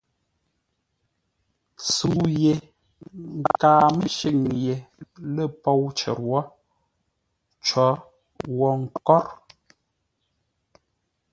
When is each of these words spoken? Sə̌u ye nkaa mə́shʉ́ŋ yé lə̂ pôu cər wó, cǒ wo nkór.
Sə̌u 1.91 2.23
ye 2.41 2.53
nkaa 3.39 3.83
mə́shʉ́ŋ 3.97 4.39
yé 4.63 4.75
lə̂ 5.33 5.45
pôu 5.63 5.83
cər 5.97 6.17
wó, 6.29 6.39
cǒ 7.65 7.87
wo 8.57 8.67
nkór. 8.83 9.25